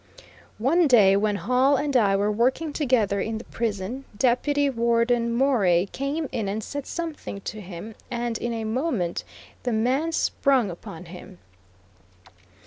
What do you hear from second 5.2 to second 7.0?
Morey came in and said